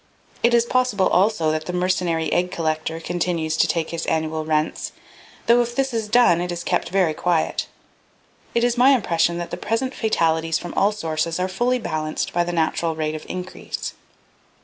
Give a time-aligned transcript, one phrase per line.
[0.41, 4.93] It is possible, also, that the mercenary egg collector continues to take his annual rents,
[5.45, 7.67] though if this is done it is kept very quiet.
[8.55, 12.43] It is my impression that the present fatalities from all sources are fully balanced by
[12.43, 13.93] the natural rate of increase.